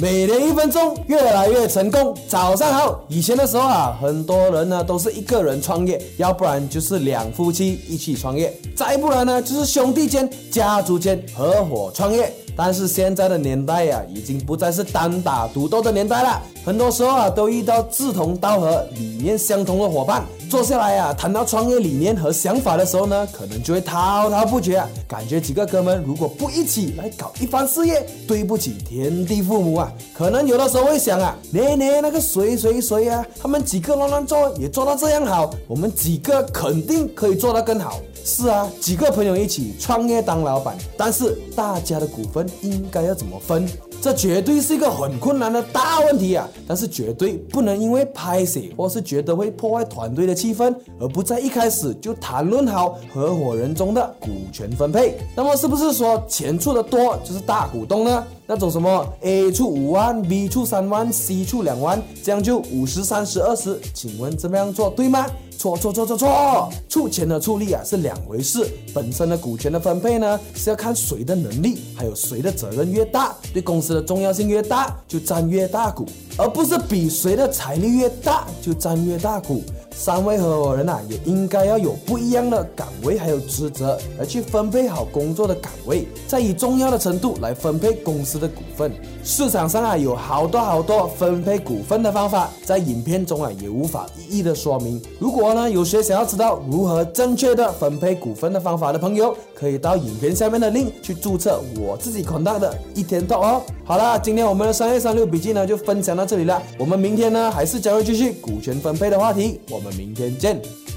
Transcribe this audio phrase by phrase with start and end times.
[0.00, 2.16] 每天一分钟，越来越成功。
[2.28, 12.32] 早上好，以前的时候啊，很多人呢都是一个人创业，要不然就是两夫妻一起创业，再不然呢就是兄弟间、家族间合伙创业。
[12.58, 16.42] 但是现在的年代呀，已经不再是单打独斗的年代了。
[16.64, 24.88] 很多时候啊，都遇到志同道合、理念相同的伙伴，坐下来呀，谈到创业理念和想法的时候呢，可能就会滔滔不绝啊。
[25.06, 29.92] 感觉几个哥们如果不一起来搞一番事业，对不起天地父母啊。
[30.12, 38.00] 可能有的时候会想啊，那那那个谁谁谁啊，他们几个乱乱做也做到这样好，我们几个肯定可以做得更好。
[38.28, 43.66] 是啊，几个朋友一起创业当老板，但是大家的股份应该要怎么分？
[44.02, 46.46] 这绝对是一个很困难的大问题啊！
[46.68, 55.18] 但是绝对不能因为拍戏或是觉得会破坏团队的气氛，而不在一开始就谈论好合伙人中的股权分配。
[55.34, 58.24] 那么是不是说钱出的多就是大股东呢？
[58.46, 65.26] 那种什么 A 出五万，B 出三万，C 出两万，这样就五十、三十、二十，请问这么样做对吗？
[65.58, 66.72] 错错错错错！
[66.88, 68.64] 出钱和出力啊是两回事，
[68.94, 76.06] 本身的股权的分配呢是要看谁的能力，还有谁的责任越大，对公司的重要性越大，就占越大股，
[76.36, 79.64] 而不是比谁的财力越大就占越大股。
[79.98, 88.92] 三位合伙人呐，也应该要有不一样的岗位还有职责，来去分配好工作的岗位，再以重要的程度来分配公司的股份。
[89.24, 95.02] 市场上啊有好多好多分配股份的方法，在影片中啊也无法一一的说明。
[95.18, 103.62] 如果呢有谁想要知道如何正确的分配股份的方法的朋友，可以到影片下面的 link 去注册我自己款待的一天到哦。
[103.84, 110.87] 好啦，今天我们的商业三六笔记呢就分享到这里了，我们明天呢还是将会继续股权分配的话题，我们明天见。